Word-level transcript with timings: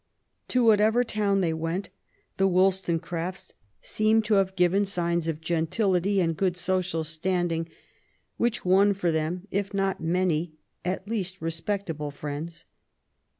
To 0.47 0.63
whatever 0.63 1.03
town 1.03 1.41
they 1.41 1.53
went, 1.53 1.91
the 2.37 2.47
WoUstonecrafts 2.49 3.53
seem 3.81 4.23
to 4.23 4.33
have 4.33 4.55
given 4.55 4.83
signs 4.83 5.27
of 5.27 5.41
gentility 5.41 6.19
and 6.19 6.35
good 6.35 6.57
social 6.57 7.03
standing, 7.03 7.69
which 8.37 8.65
won 8.65 8.95
for 8.95 9.11
them, 9.11 9.47
if 9.51 9.75
not 9.75 10.01
many 10.01 10.53
at 10.83 11.07
least 11.07 11.39
respectable 11.39 12.09
friends. 12.09 12.65